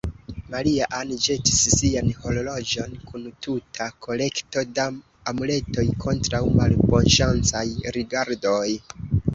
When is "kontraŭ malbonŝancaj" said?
6.07-7.67